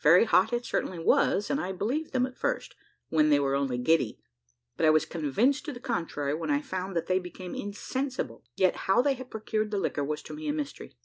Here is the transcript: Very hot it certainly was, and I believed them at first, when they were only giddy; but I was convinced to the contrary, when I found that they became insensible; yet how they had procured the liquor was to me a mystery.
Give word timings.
Very 0.00 0.24
hot 0.24 0.52
it 0.52 0.64
certainly 0.66 0.98
was, 0.98 1.50
and 1.50 1.60
I 1.60 1.70
believed 1.70 2.12
them 2.12 2.26
at 2.26 2.36
first, 2.36 2.74
when 3.10 3.30
they 3.30 3.38
were 3.38 3.54
only 3.54 3.78
giddy; 3.78 4.18
but 4.76 4.84
I 4.84 4.90
was 4.90 5.06
convinced 5.06 5.66
to 5.66 5.72
the 5.72 5.78
contrary, 5.78 6.34
when 6.34 6.50
I 6.50 6.60
found 6.60 6.96
that 6.96 7.06
they 7.06 7.20
became 7.20 7.54
insensible; 7.54 8.42
yet 8.56 8.74
how 8.90 9.02
they 9.02 9.14
had 9.14 9.30
procured 9.30 9.70
the 9.70 9.78
liquor 9.78 10.02
was 10.02 10.20
to 10.24 10.34
me 10.34 10.48
a 10.48 10.52
mystery. 10.52 10.96